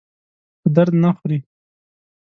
[0.61, 1.39] په درد نه خوري.